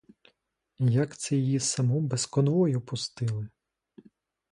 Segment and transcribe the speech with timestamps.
[0.89, 3.49] Як це її саму без конвою пустили!